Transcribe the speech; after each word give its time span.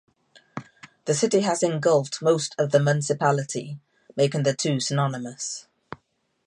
The 1.05 1.13
city 1.13 1.41
has 1.41 1.61
engulfed 1.61 2.23
most 2.23 2.55
of 2.57 2.71
the 2.71 2.79
municipality, 2.79 3.77
making 4.15 4.41
the 4.41 4.55
two 4.55 4.79
synonymous. 4.79 5.67